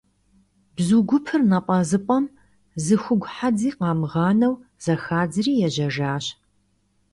Бзу 0.75 0.99
гупыр 1.07 1.41
напӀэзыпӀэм 1.49 2.25
зы 2.83 2.95
хугу 3.03 3.27
хьэдзи 3.33 3.69
къамыгъанэу 3.77 4.53
зэхадзри 4.83 5.51
ежьэжащ. 5.67 6.25